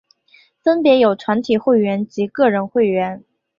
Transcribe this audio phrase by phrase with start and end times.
[0.63, 3.23] 分别有团体会员及个人会员。